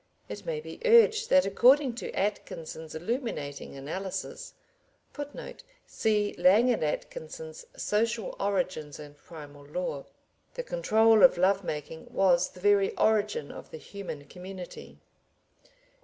It 0.27 0.47
may 0.47 0.59
be 0.59 0.79
urged 0.83 1.29
that 1.29 1.45
according 1.45 1.93
to 1.97 2.11
Atkinson's 2.17 2.95
illuminating 2.95 3.75
analysis 3.75 4.55
[Footnote: 5.13 5.61
See 5.85 6.33
Lang 6.39 6.71
and 6.71 6.83
Atkinson's 6.83 7.67
Social 7.77 8.35
Origins 8.39 8.97
and 8.97 9.15
Primal 9.15 9.63
Law.] 9.67 10.05
the 10.55 10.63
control 10.63 11.21
of 11.21 11.37
love 11.37 11.63
making 11.63 12.11
was 12.11 12.49
the 12.49 12.59
very 12.59 12.95
origin 12.97 13.51
of 13.51 13.69
the 13.69 13.77
human 13.77 14.25
community. 14.25 14.97